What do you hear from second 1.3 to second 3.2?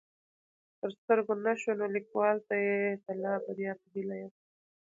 نه شوه نو ليکوال ته يې د